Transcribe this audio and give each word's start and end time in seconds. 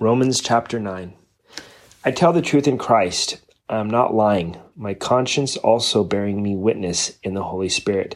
Romans 0.00 0.40
chapter 0.40 0.78
9. 0.78 1.12
I 2.04 2.12
tell 2.12 2.32
the 2.32 2.40
truth 2.40 2.68
in 2.68 2.78
Christ. 2.78 3.40
I 3.68 3.78
am 3.78 3.90
not 3.90 4.14
lying, 4.14 4.56
my 4.76 4.94
conscience 4.94 5.56
also 5.56 6.04
bearing 6.04 6.40
me 6.40 6.54
witness 6.54 7.18
in 7.24 7.34
the 7.34 7.42
Holy 7.42 7.68
Spirit, 7.68 8.14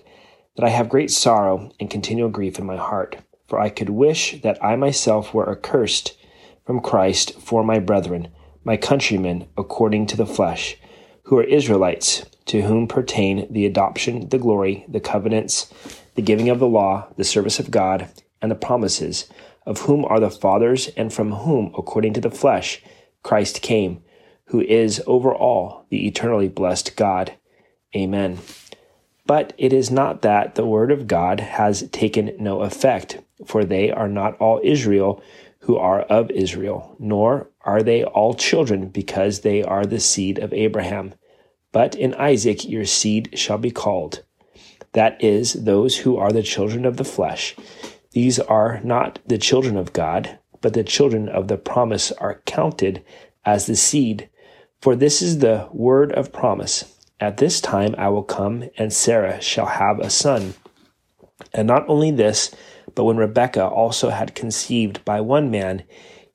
that 0.54 0.64
I 0.64 0.68
have 0.68 0.88
great 0.88 1.10
sorrow 1.10 1.72
and 1.80 1.90
continual 1.90 2.28
grief 2.28 2.60
in 2.60 2.66
my 2.66 2.76
heart. 2.76 3.16
For 3.48 3.58
I 3.58 3.68
could 3.68 3.90
wish 3.90 4.40
that 4.42 4.64
I 4.64 4.76
myself 4.76 5.34
were 5.34 5.50
accursed 5.50 6.16
from 6.64 6.78
Christ 6.78 7.40
for 7.40 7.64
my 7.64 7.80
brethren, 7.80 8.28
my 8.62 8.76
countrymen 8.76 9.48
according 9.58 10.06
to 10.06 10.16
the 10.16 10.24
flesh, 10.24 10.76
who 11.24 11.38
are 11.38 11.44
Israelites, 11.44 12.24
to 12.46 12.62
whom 12.62 12.86
pertain 12.86 13.52
the 13.52 13.66
adoption, 13.66 14.28
the 14.28 14.38
glory, 14.38 14.84
the 14.86 15.00
covenants, 15.00 15.74
the 16.14 16.22
giving 16.22 16.48
of 16.48 16.60
the 16.60 16.68
law, 16.68 17.08
the 17.16 17.24
service 17.24 17.58
of 17.58 17.72
God, 17.72 18.08
and 18.42 18.50
the 18.50 18.56
promises 18.56 19.30
of 19.64 19.82
whom 19.82 20.04
are 20.04 20.20
the 20.20 20.30
fathers, 20.30 20.88
and 20.96 21.12
from 21.12 21.32
whom, 21.32 21.72
according 21.78 22.12
to 22.12 22.20
the 22.20 22.30
flesh, 22.30 22.82
Christ 23.22 23.62
came, 23.62 24.02
who 24.46 24.60
is 24.60 25.02
over 25.06 25.34
all 25.34 25.86
the 25.88 26.06
eternally 26.06 26.48
blessed 26.48 26.96
God. 26.96 27.32
Amen. 27.96 28.38
But 29.24 29.52
it 29.56 29.72
is 29.72 29.90
not 29.90 30.22
that 30.22 30.56
the 30.56 30.66
word 30.66 30.90
of 30.90 31.06
God 31.06 31.40
has 31.40 31.88
taken 31.90 32.34
no 32.38 32.62
effect, 32.62 33.20
for 33.46 33.64
they 33.64 33.90
are 33.90 34.08
not 34.08 34.36
all 34.38 34.60
Israel 34.64 35.22
who 35.60 35.76
are 35.76 36.00
of 36.02 36.30
Israel, 36.32 36.96
nor 36.98 37.48
are 37.60 37.82
they 37.84 38.02
all 38.02 38.34
children 38.34 38.88
because 38.88 39.40
they 39.40 39.62
are 39.62 39.86
the 39.86 40.00
seed 40.00 40.40
of 40.40 40.52
Abraham. 40.52 41.14
But 41.70 41.94
in 41.94 42.14
Isaac 42.14 42.68
your 42.68 42.84
seed 42.84 43.38
shall 43.38 43.58
be 43.58 43.70
called. 43.70 44.24
That 44.92 45.22
is, 45.22 45.52
those 45.52 45.98
who 45.98 46.16
are 46.16 46.32
the 46.32 46.42
children 46.42 46.84
of 46.84 46.96
the 46.96 47.04
flesh. 47.04 47.54
These 48.12 48.38
are 48.38 48.80
not 48.84 49.18
the 49.26 49.38
children 49.38 49.76
of 49.76 49.92
God, 49.92 50.38
but 50.60 50.74
the 50.74 50.84
children 50.84 51.28
of 51.28 51.48
the 51.48 51.56
promise 51.56 52.12
are 52.12 52.42
counted 52.44 53.02
as 53.44 53.66
the 53.66 53.76
seed. 53.76 54.28
For 54.80 54.94
this 54.94 55.22
is 55.22 55.38
the 55.38 55.68
word 55.72 56.12
of 56.12 56.32
promise. 56.32 56.98
At 57.20 57.38
this 57.38 57.60
time 57.60 57.94
I 57.96 58.08
will 58.08 58.22
come, 58.22 58.68
and 58.76 58.92
Sarah 58.92 59.40
shall 59.40 59.66
have 59.66 59.98
a 59.98 60.10
son. 60.10 60.54
And 61.54 61.66
not 61.66 61.88
only 61.88 62.10
this, 62.10 62.54
but 62.94 63.04
when 63.04 63.16
Rebekah 63.16 63.66
also 63.66 64.10
had 64.10 64.34
conceived 64.34 65.04
by 65.04 65.20
one 65.20 65.50
man, 65.50 65.84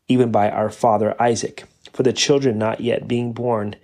even 0.07 0.31
by 0.31 0.49
our 0.49 0.69
father 0.69 1.19
Isaac, 1.21 1.65
for 1.93 2.03
the 2.03 2.13
children 2.13 2.57
not 2.57 2.81
yet 2.81 3.07
being 3.07 3.33
born, 3.33 3.75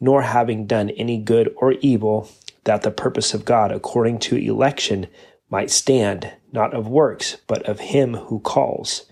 nor 0.00 0.22
having 0.22 0.66
done 0.66 0.90
any 0.90 1.18
good 1.18 1.54
or 1.56 1.72
evil, 1.80 2.28
that 2.64 2.82
the 2.82 2.90
purpose 2.90 3.34
of 3.34 3.44
God 3.44 3.70
according 3.72 4.18
to 4.20 4.36
election 4.36 5.06
might 5.50 5.70
stand, 5.70 6.32
not 6.52 6.74
of 6.74 6.88
works, 6.88 7.38
but 7.46 7.62
of 7.68 7.80
him 7.80 8.14
who 8.14 8.40
calls. 8.40 9.06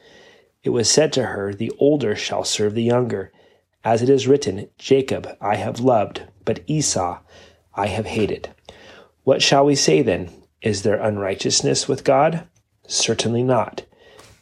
It 0.63 0.71
was 0.71 0.91
said 0.91 1.13
to 1.15 1.27
her, 1.27 1.55
The 1.55 1.73
older 1.79 2.17
shall 2.17 2.45
serve 2.45 2.75
the 2.75 2.83
younger. 2.83 3.33
As 3.85 4.03
it 4.03 4.09
is 4.09 4.27
written, 4.27 4.69
Jacob 4.79 5.29
I 5.41 5.57
have 5.57 5.81
loved, 5.81 6.23
but 6.45 6.61
Esau 6.67 7.21
I 7.75 7.87
have 7.87 8.07
hated. 8.07 8.51
What 9.23 9.43
shall 9.43 9.65
we 9.65 9.75
say 9.75 10.03
then? 10.03 10.31
Is 10.63 10.83
there 10.83 11.01
unrighteousness 11.01 11.87
with 11.87 12.05
God? 12.05 12.49
Certainly 12.87 13.45
not. 13.45 13.85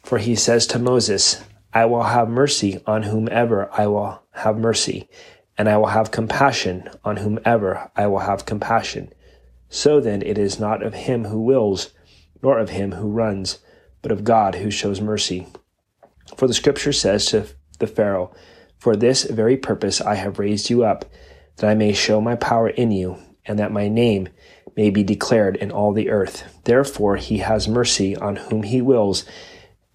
For 0.03 0.17
he 0.17 0.35
says 0.35 0.65
to 0.67 0.79
Moses, 0.79 1.43
I 1.73 1.85
will 1.85 2.03
have 2.03 2.29
mercy 2.29 2.81
on 2.87 3.03
whomever 3.03 3.69
I 3.73 3.87
will 3.87 4.23
have 4.31 4.57
mercy, 4.57 5.09
and 5.57 5.67
I 5.67 5.77
will 5.77 5.87
have 5.87 6.11
compassion 6.11 6.89
on 7.03 7.17
whomever 7.17 7.91
I 7.95 8.07
will 8.07 8.19
have 8.19 8.45
compassion. 8.45 9.13
So 9.69 9.99
then 9.99 10.21
it 10.21 10.37
is 10.37 10.59
not 10.59 10.83
of 10.83 10.93
him 10.93 11.25
who 11.25 11.39
wills, 11.39 11.93
nor 12.41 12.59
of 12.59 12.69
him 12.69 12.93
who 12.93 13.09
runs, 13.09 13.59
but 14.01 14.11
of 14.11 14.23
God 14.23 14.55
who 14.55 14.69
shows 14.69 15.01
mercy. 15.01 15.47
For 16.37 16.47
the 16.47 16.53
scripture 16.53 16.93
says 16.93 17.25
to 17.27 17.47
the 17.79 17.87
Pharaoh, 17.87 18.33
For 18.77 18.95
this 18.95 19.23
very 19.23 19.57
purpose 19.57 20.01
I 20.01 20.15
have 20.15 20.39
raised 20.39 20.69
you 20.69 20.83
up, 20.83 21.05
that 21.57 21.69
I 21.69 21.75
may 21.75 21.93
show 21.93 22.21
my 22.21 22.35
power 22.35 22.69
in 22.69 22.91
you, 22.91 23.17
and 23.45 23.57
that 23.59 23.71
my 23.71 23.87
name 23.87 24.29
may 24.75 24.89
be 24.89 25.03
declared 25.03 25.55
in 25.55 25.71
all 25.71 25.93
the 25.93 26.09
earth. 26.09 26.59
Therefore 26.65 27.15
he 27.15 27.39
has 27.39 27.67
mercy 27.67 28.15
on 28.15 28.35
whom 28.35 28.63
he 28.63 28.81
wills, 28.81 29.25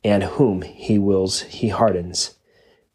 and 0.03 0.23
whom 0.23 0.62
he 0.62 0.99
wills 0.99 1.43
he 1.43 1.69
hardens. 1.69 2.37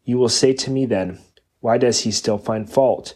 You 0.04 0.18
will 0.18 0.28
say 0.28 0.52
to 0.54 0.70
me 0.70 0.86
then, 0.86 1.18
Why 1.60 1.78
does 1.78 2.00
he 2.00 2.10
still 2.10 2.38
find 2.38 2.70
fault? 2.70 3.14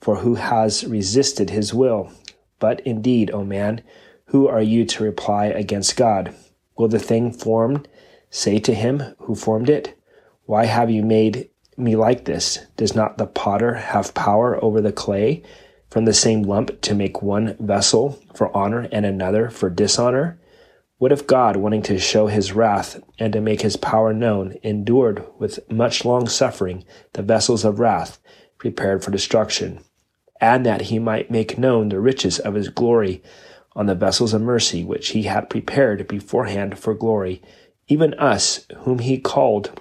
For 0.00 0.16
who 0.16 0.34
has 0.34 0.84
resisted 0.84 1.50
his 1.50 1.72
will? 1.72 2.12
But 2.58 2.80
indeed, 2.80 3.30
O 3.30 3.44
man, 3.44 3.82
who 4.26 4.48
are 4.48 4.62
you 4.62 4.84
to 4.86 5.04
reply 5.04 5.46
against 5.46 5.96
God? 5.96 6.34
Will 6.76 6.88
the 6.88 6.98
thing 6.98 7.32
formed 7.32 7.88
say 8.30 8.58
to 8.58 8.74
him 8.74 9.14
who 9.18 9.34
formed 9.34 9.68
it, 9.70 9.96
Why 10.44 10.64
have 10.66 10.90
you 10.90 11.02
made 11.02 11.50
me 11.76 11.96
like 11.96 12.24
this? 12.24 12.58
Does 12.76 12.94
not 12.94 13.18
the 13.18 13.26
potter 13.26 13.74
have 13.74 14.14
power 14.14 14.62
over 14.62 14.80
the 14.80 14.92
clay 14.92 15.42
from 15.90 16.04
the 16.04 16.12
same 16.12 16.42
lump 16.42 16.80
to 16.82 16.94
make 16.94 17.22
one 17.22 17.56
vessel 17.60 18.18
for 18.34 18.54
honor 18.56 18.88
and 18.90 19.06
another 19.06 19.50
for 19.50 19.70
dishonor? 19.70 20.40
What 20.98 21.12
if 21.12 21.26
God, 21.26 21.56
wanting 21.56 21.82
to 21.82 21.98
show 21.98 22.28
his 22.28 22.52
wrath 22.52 23.00
and 23.18 23.32
to 23.32 23.40
make 23.40 23.60
his 23.60 23.76
power 23.76 24.12
known, 24.12 24.56
endured 24.62 25.24
with 25.38 25.58
much 25.70 26.04
long 26.04 26.28
suffering 26.28 26.84
the 27.12 27.22
vessels 27.22 27.64
of 27.64 27.78
wrath 27.78 28.18
prepared 28.58 29.04
for 29.04 29.10
destruction, 29.10 29.80
and 30.44 30.66
that 30.66 30.82
he 30.82 30.98
might 30.98 31.30
make 31.30 31.56
known 31.56 31.88
the 31.88 31.98
riches 31.98 32.38
of 32.38 32.52
his 32.52 32.68
glory 32.68 33.22
on 33.74 33.86
the 33.86 33.94
vessels 33.94 34.34
of 34.34 34.42
mercy 34.42 34.84
which 34.84 35.08
he 35.08 35.22
had 35.22 35.48
prepared 35.48 36.06
beforehand 36.06 36.78
for 36.78 36.92
glory, 36.92 37.40
even 37.88 38.12
us, 38.14 38.66
whom 38.80 38.98
he 38.98 39.16
called, 39.18 39.80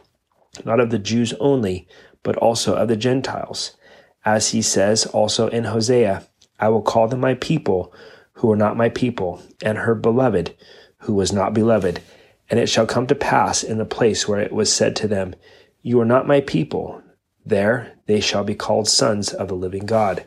not 0.64 0.80
of 0.80 0.90
the 0.90 0.98
Jews 0.98 1.34
only, 1.42 1.86
but 2.24 2.38
also 2.38 2.76
of 2.76 2.88
the 2.88 2.96
Gentiles? 2.96 3.76
As 4.24 4.52
he 4.52 4.62
says 4.62 5.06
also 5.08 5.50
in 5.50 5.66
Hosea, 5.66 6.26
I 6.62 6.70
will 6.70 6.82
call 6.82 7.10
them 7.10 7.20
my 7.20 7.34
people, 7.34 7.94
who 8.36 8.50
are 8.50 8.56
not 8.56 8.78
my 8.78 8.88
people, 8.88 9.42
and 9.62 9.80
her 9.80 9.96
beloved, 9.96 10.56
who 11.00 11.14
was 11.14 11.34
not 11.34 11.54
beloved. 11.54 12.02
And 12.50 12.58
it 12.58 12.70
shall 12.70 12.88
come 12.88 13.06
to 13.08 13.16
pass 13.16 13.64
in 13.64 13.80
the 13.80 13.86
place 13.86 14.30
where 14.30 14.40
it 14.40 14.54
was 14.54 14.72
said 14.72 14.96
to 14.96 15.10
them, 15.10 15.36
You 15.82 16.00
are 16.00 16.06
not 16.06 16.26
my 16.26 16.40
people, 16.40 17.04
there 17.46 17.98
they 18.06 18.22
shall 18.22 18.46
be 18.46 18.56
called 18.56 18.88
sons 18.88 19.34
of 19.34 19.50
the 19.50 19.56
living 19.56 19.86
God. 19.86 20.26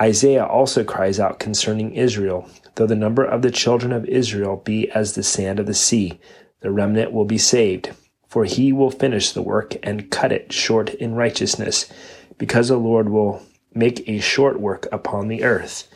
Isaiah 0.00 0.44
also 0.44 0.84
cries 0.84 1.20
out 1.20 1.38
concerning 1.38 1.94
Israel, 1.94 2.48
though 2.74 2.86
the 2.86 2.96
number 2.96 3.24
of 3.24 3.42
the 3.42 3.50
children 3.50 3.92
of 3.92 4.04
Israel 4.06 4.56
be 4.56 4.90
as 4.90 5.14
the 5.14 5.22
sand 5.22 5.60
of 5.60 5.66
the 5.66 5.74
sea, 5.74 6.18
the 6.60 6.70
remnant 6.70 7.12
will 7.12 7.24
be 7.24 7.38
saved. 7.38 7.92
For 8.26 8.44
he 8.44 8.72
will 8.72 8.90
finish 8.90 9.32
the 9.32 9.42
work 9.42 9.76
and 9.82 10.10
cut 10.10 10.32
it 10.32 10.52
short 10.52 10.94
in 10.94 11.14
righteousness 11.14 11.92
because 12.38 12.68
the 12.68 12.78
Lord 12.78 13.10
will 13.10 13.42
make 13.74 14.08
a 14.08 14.20
short 14.20 14.58
work 14.58 14.88
upon 14.90 15.28
the 15.28 15.44
earth. 15.44 15.86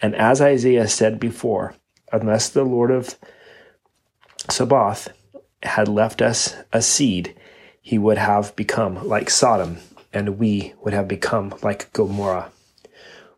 And 0.00 0.14
as 0.16 0.40
Isaiah 0.40 0.88
said 0.88 1.20
before, 1.20 1.74
unless 2.10 2.48
the 2.48 2.64
Lord 2.64 2.90
of 2.90 3.16
Sabaoth 4.48 5.08
had 5.62 5.88
left 5.88 6.22
us 6.22 6.56
a 6.72 6.80
seed, 6.80 7.34
he 7.80 7.98
would 7.98 8.18
have 8.18 8.56
become 8.56 9.06
like 9.06 9.28
Sodom, 9.28 9.78
and 10.12 10.38
we 10.38 10.74
would 10.82 10.94
have 10.94 11.06
become 11.06 11.54
like 11.62 11.92
Gomorrah. 11.92 12.50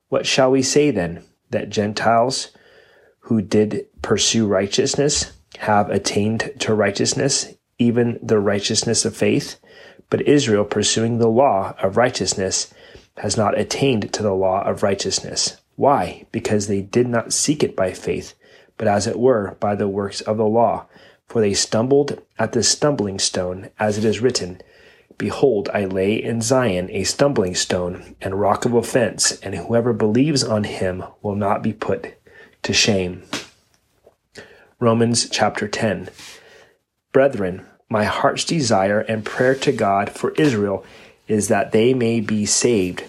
What 0.09 0.27
shall 0.27 0.51
we 0.51 0.63
say 0.63 0.91
then? 0.91 1.25
That 1.51 1.71
Gentiles 1.71 2.51
who 3.21 3.43
did 3.43 3.87
pursue 4.03 4.47
righteousness 4.47 5.33
have 5.59 5.91
attained 5.91 6.53
to 6.61 6.75
righteousness, 6.75 7.55
even 7.79 8.19
the 8.23 8.39
righteousness 8.39 9.05
of 9.05 9.17
faith? 9.17 9.57
But 10.11 10.29
Israel, 10.29 10.65
pursuing 10.65 11.19
the 11.19 11.29
law 11.29 11.75
of 11.83 11.97
righteousness, 11.97 12.73
has 13.19 13.37
not 13.37 13.59
attained 13.59 14.13
to 14.13 14.23
the 14.23 14.35
law 14.35 14.63
of 14.63 14.83
righteousness. 14.83 15.57
Why? 15.75 16.27
Because 16.31 16.69
they 16.69 16.83
did 16.83 17.09
not 17.09 17.33
seek 17.33 17.63
it 17.65 17.75
by 17.75 17.93
faith, 17.93 18.35
but 18.79 18.87
as 18.87 19.07
it 19.07 19.19
were 19.19 19.57
by 19.59 19.75
the 19.75 19.89
works 19.89 20.21
of 20.21 20.37
the 20.37 20.45
law. 20.45 20.87
For 21.27 21.41
they 21.41 21.55
stumbled 21.55 22.23
at 22.39 22.53
the 22.53 22.63
stumbling 22.63 23.19
stone, 23.19 23.71
as 23.79 23.99
it 23.99 24.05
is 24.05 24.21
written, 24.21 24.61
Behold, 25.19 25.71
I 25.73 25.87
lay 25.87 26.15
in 26.15 26.43
Zion 26.43 26.91
a 26.91 27.05
stumbling 27.05 27.55
stone 27.55 28.17
and 28.21 28.41
rock 28.41 28.65
of 28.65 28.75
offense, 28.75 29.39
and 29.41 29.55
whoever 29.55 29.93
believes 29.93 30.45
on 30.45 30.65
him 30.65 31.05
will 31.23 31.35
not 31.35 31.63
be 31.63 31.73
put 31.73 32.15
to 32.63 32.73
shame. 32.73 33.23
Romans 34.79 35.29
chapter 35.31 35.67
10. 35.69 36.11
Brethren, 37.13 37.65
my 37.89 38.05
heart's 38.05 38.45
desire 38.45 39.01
and 39.01 39.25
prayer 39.25 39.55
to 39.55 39.73
God 39.73 40.11
for 40.11 40.33
Israel 40.33 40.85
is 41.29 41.49
that 41.49 41.73
they 41.73 41.95
may 41.95 42.21
be 42.21 42.45
saved. 42.45 43.05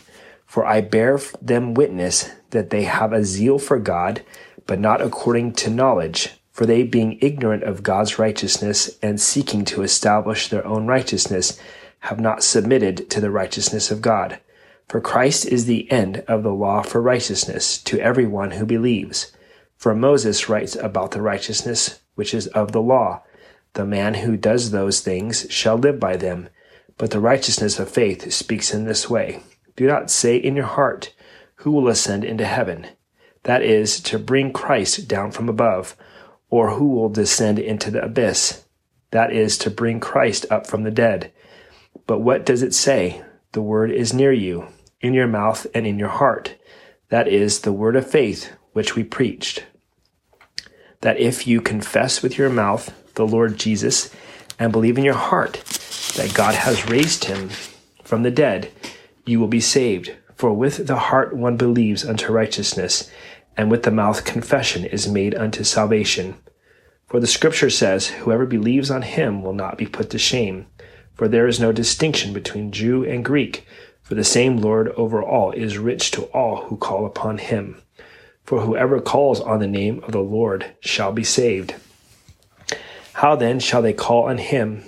For 0.45 0.65
I 0.65 0.81
bear 0.81 1.19
them 1.41 1.73
witness 1.73 2.29
that 2.51 2.69
they 2.69 2.83
have 2.83 3.11
a 3.11 3.25
zeal 3.25 3.59
for 3.59 3.79
God, 3.79 4.23
but 4.65 4.79
not 4.79 5.01
according 5.01 5.53
to 5.53 5.69
knowledge. 5.69 6.35
For 6.51 6.65
they, 6.65 6.83
being 6.83 7.19
ignorant 7.21 7.63
of 7.63 7.83
God's 7.83 8.17
righteousness 8.17 8.97
and 9.01 9.21
seeking 9.21 9.65
to 9.65 9.83
establish 9.83 10.47
their 10.47 10.65
own 10.65 10.87
righteousness, 10.87 11.59
have 11.99 12.19
not 12.19 12.43
submitted 12.43 13.09
to 13.09 13.19
the 13.19 13.31
righteousness 13.31 13.91
of 13.91 14.01
God. 14.01 14.39
For 14.87 15.01
Christ 15.01 15.45
is 15.45 15.65
the 15.65 15.91
end 15.91 16.23
of 16.27 16.43
the 16.43 16.53
law 16.53 16.81
for 16.81 17.01
righteousness 17.01 17.77
to 17.83 17.99
everyone 17.99 18.51
who 18.51 18.65
believes. 18.65 19.31
For 19.75 19.93
Moses 19.93 20.47
writes 20.49 20.75
about 20.75 21.11
the 21.11 21.21
righteousness 21.21 21.99
which 22.15 22.33
is 22.33 22.47
of 22.47 22.71
the 22.71 22.81
law 22.81 23.21
the 23.77 23.85
man 23.85 24.15
who 24.15 24.35
does 24.35 24.71
those 24.71 25.01
things 25.01 25.45
shall 25.51 25.77
live 25.77 25.99
by 25.99 26.17
them. 26.17 26.49
But 26.97 27.11
the 27.11 27.19
righteousness 27.19 27.77
of 27.77 27.91
faith 27.91 28.33
speaks 28.33 28.73
in 28.73 28.85
this 28.85 29.07
way 29.07 29.43
Do 29.75 29.85
not 29.85 30.09
say 30.09 30.35
in 30.35 30.55
your 30.55 30.65
heart, 30.65 31.13
Who 31.57 31.71
will 31.71 31.87
ascend 31.87 32.25
into 32.25 32.45
heaven? 32.45 32.87
That 33.43 33.61
is, 33.61 33.99
to 34.01 34.17
bring 34.17 34.51
Christ 34.51 35.07
down 35.07 35.31
from 35.31 35.47
above, 35.47 35.95
or 36.49 36.71
who 36.71 36.89
will 36.89 37.09
descend 37.09 37.59
into 37.59 37.91
the 37.91 38.03
abyss? 38.03 38.65
That 39.11 39.31
is, 39.31 39.59
to 39.59 39.69
bring 39.69 39.99
Christ 39.99 40.47
up 40.49 40.65
from 40.65 40.81
the 40.81 40.91
dead. 40.91 41.31
But 42.05 42.19
what 42.19 42.45
does 42.45 42.61
it 42.61 42.73
say? 42.73 43.23
The 43.53 43.61
word 43.61 43.91
is 43.91 44.13
near 44.13 44.31
you, 44.31 44.67
in 45.01 45.13
your 45.13 45.27
mouth 45.27 45.65
and 45.73 45.87
in 45.87 45.97
your 45.97 46.09
heart. 46.09 46.55
That 47.09 47.27
is, 47.27 47.61
the 47.61 47.73
word 47.73 47.95
of 47.95 48.09
faith 48.09 48.51
which 48.73 48.95
we 48.95 49.03
preached. 49.03 49.65
That 51.01 51.19
if 51.19 51.47
you 51.47 51.61
confess 51.61 52.21
with 52.21 52.37
your 52.37 52.49
mouth 52.49 52.93
the 53.15 53.25
Lord 53.25 53.57
Jesus 53.57 54.13
and 54.59 54.71
believe 54.71 54.97
in 54.97 55.03
your 55.03 55.13
heart 55.13 55.53
that 56.15 56.33
God 56.33 56.55
has 56.55 56.89
raised 56.89 57.25
him 57.25 57.49
from 58.03 58.23
the 58.23 58.31
dead, 58.31 58.71
you 59.25 59.39
will 59.39 59.47
be 59.47 59.59
saved. 59.59 60.15
For 60.35 60.53
with 60.53 60.87
the 60.87 60.97
heart 60.97 61.35
one 61.35 61.57
believes 61.57 62.05
unto 62.05 62.31
righteousness, 62.31 63.09
and 63.55 63.71
with 63.71 63.83
the 63.83 63.91
mouth 63.91 64.23
confession 64.23 64.85
is 64.85 65.07
made 65.07 65.33
unto 65.33 65.63
salvation. 65.63 66.35
For 67.07 67.19
the 67.19 67.27
scripture 67.27 67.69
says, 67.69 68.07
Whoever 68.07 68.45
believes 68.45 68.91
on 68.91 69.01
him 69.01 69.41
will 69.41 69.53
not 69.53 69.77
be 69.77 69.85
put 69.85 70.09
to 70.11 70.19
shame. 70.19 70.67
For 71.17 71.27
there 71.27 71.47
is 71.47 71.59
no 71.59 71.71
distinction 71.71 72.31
between 72.31 72.71
Jew 72.71 73.03
and 73.03 73.25
Greek, 73.25 73.65
for 74.03 74.13
the 74.13 74.23
same 74.23 74.57
Lord 74.57 74.89
over 74.89 75.21
all 75.21 75.51
is 75.51 75.79
rich 75.79 76.11
to 76.11 76.23
all 76.25 76.65
who 76.65 76.77
call 76.77 77.05
upon 77.05 77.39
him. 77.39 77.81
For 78.43 78.61
whoever 78.61 79.01
calls 79.01 79.41
on 79.41 79.59
the 79.59 79.67
name 79.67 80.01
of 80.03 80.11
the 80.11 80.21
Lord 80.21 80.75
shall 80.79 81.11
be 81.11 81.23
saved. 81.23 81.73
How 83.13 83.35
then 83.35 83.59
shall 83.59 83.81
they 83.81 83.93
call 83.93 84.29
on 84.29 84.37
him 84.37 84.83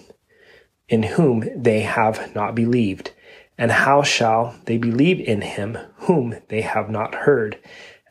in 0.87 1.01
whom 1.01 1.43
they 1.55 1.81
have 1.81 2.33
not 2.35 2.53
believed? 2.53 3.11
And 3.57 3.71
how 3.71 4.03
shall 4.03 4.55
they 4.65 4.77
believe 4.77 5.19
in 5.19 5.41
him 5.41 5.79
whom 5.97 6.35
they 6.47 6.61
have 6.61 6.89
not 6.89 7.13
heard? 7.13 7.57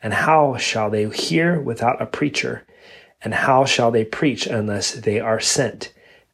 And 0.03 0.13
how 0.13 0.57
shall 0.57 0.89
they 0.89 1.09
hear 1.09 1.59
without 1.59 2.01
a 2.01 2.05
preacher? 2.05 2.67
And 3.21 3.33
how 3.33 3.65
shall 3.65 3.91
they 3.91 4.05
preach 4.05 4.45
unless 4.45 4.91
they 4.91 5.19
are 5.19 5.39
sent? 5.39 5.93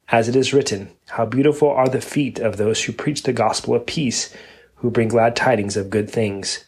As 0.09 0.29
it 0.29 0.35
is 0.35 0.53
written, 0.53 0.91
How 1.09 1.25
beautiful 1.25 1.69
are 1.69 1.89
the 1.89 2.01
feet 2.01 2.39
of 2.39 2.57
those 2.57 2.83
who 2.83 2.93
preach 2.93 3.23
the 3.23 3.33
gospel 3.33 3.73
of 3.73 3.85
peace, 3.85 4.33
who 4.75 4.91
bring 4.91 5.07
glad 5.07 5.35
tidings 5.35 5.75
of 5.75 5.89
good 5.89 6.09
things. 6.09 6.65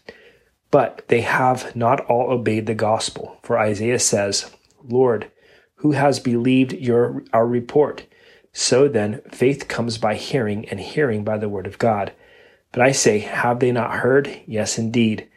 But 0.72 1.07
they 1.07 1.22
have 1.22 1.75
not 1.75 2.01
all 2.06 2.31
obeyed 2.31 2.66
the 2.66 2.74
gospel. 2.74 3.38
For 3.44 3.57
Isaiah 3.57 4.00
says, 4.00 4.51
Lord, 4.84 5.31
who 5.75 5.92
has 5.92 6.19
believed 6.19 6.74
your 6.74 7.24
our 7.31 7.48
report? 7.48 8.06
So 8.54 8.88
then 8.88 9.22
faith 9.31 9.68
comes 9.68 10.00
by 10.00 10.16
hearing, 10.16 10.68
and 10.69 10.80
hearing 10.80 11.24
by 11.24 11.38
the 11.38 11.50
word 11.50 11.68
of 11.68 11.78
God. 11.78 12.12
But 12.72 12.81
I 12.81 12.92
say, 12.92 13.19
have 13.19 13.60
they 13.60 13.72
not 13.72 14.00
heard? 14.00 14.42
Yes, 14.45 14.78
indeed. 14.78 15.28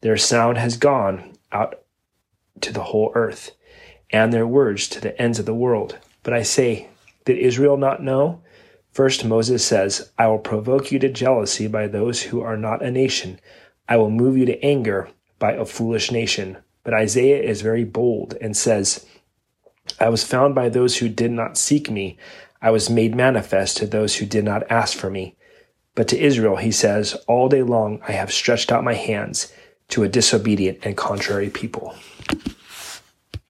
Their 0.00 0.16
sound 0.16 0.56
has 0.56 0.76
gone 0.76 1.34
out 1.52 1.82
to 2.62 2.72
the 2.72 2.84
whole 2.84 3.12
earth, 3.14 3.52
and 4.10 4.32
their 4.32 4.46
words 4.46 4.88
to 4.88 5.00
the 5.00 5.20
ends 5.20 5.38
of 5.38 5.46
the 5.46 5.54
world. 5.54 5.98
But 6.22 6.32
I 6.32 6.42
say, 6.42 6.89
did 7.24 7.38
Israel 7.38 7.76
not 7.76 8.02
know? 8.02 8.42
First 8.92 9.24
Moses 9.24 9.64
says, 9.64 10.10
I 10.18 10.26
will 10.26 10.38
provoke 10.38 10.90
you 10.90 10.98
to 10.98 11.08
jealousy 11.08 11.68
by 11.68 11.86
those 11.86 12.22
who 12.22 12.40
are 12.40 12.56
not 12.56 12.82
a 12.82 12.90
nation. 12.90 13.38
I 13.88 13.96
will 13.96 14.10
move 14.10 14.36
you 14.36 14.46
to 14.46 14.64
anger 14.64 15.08
by 15.38 15.52
a 15.52 15.64
foolish 15.64 16.10
nation. 16.10 16.58
But 16.82 16.94
Isaiah 16.94 17.42
is 17.42 17.62
very 17.62 17.84
bold 17.84 18.34
and 18.40 18.56
says, 18.56 19.06
I 19.98 20.08
was 20.08 20.24
found 20.24 20.54
by 20.54 20.68
those 20.68 20.98
who 20.98 21.08
did 21.08 21.30
not 21.30 21.58
seek 21.58 21.90
me. 21.90 22.16
I 22.62 22.70
was 22.70 22.90
made 22.90 23.14
manifest 23.14 23.76
to 23.78 23.86
those 23.86 24.16
who 24.16 24.26
did 24.26 24.44
not 24.44 24.70
ask 24.70 24.96
for 24.96 25.10
me. 25.10 25.36
But 25.94 26.08
to 26.08 26.18
Israel, 26.18 26.56
he 26.56 26.72
says, 26.72 27.14
All 27.26 27.48
day 27.48 27.62
long 27.62 28.00
I 28.06 28.12
have 28.12 28.32
stretched 28.32 28.72
out 28.72 28.84
my 28.84 28.94
hands 28.94 29.52
to 29.88 30.02
a 30.02 30.08
disobedient 30.08 30.78
and 30.82 30.96
contrary 30.96 31.50
people. 31.50 31.94